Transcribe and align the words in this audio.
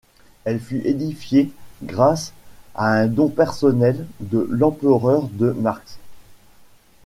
Elle 0.45 0.59
fut 0.59 0.81
édifiée 0.83 1.51
grâce 1.83 2.33
à 2.73 2.87
un 2.91 3.05
don 3.05 3.29
personnel 3.29 4.07
de 4.19 4.47
l'empereur 4.49 5.27
de 5.27 5.51
marks. 5.51 5.99